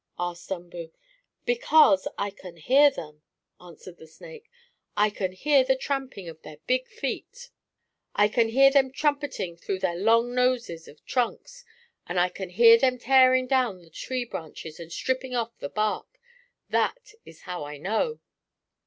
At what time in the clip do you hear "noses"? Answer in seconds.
10.33-10.87